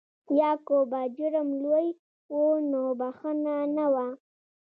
یا 0.39 0.51
که 0.65 0.77
به 0.91 1.01
جرم 1.17 1.49
لوی 1.63 1.87
و 2.41 2.43
نو 2.71 2.83
بخښنه 2.99 3.55
نه 3.75 3.85
وه. 3.93 4.07